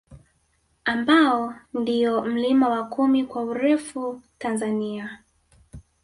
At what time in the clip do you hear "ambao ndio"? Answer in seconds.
0.85-2.21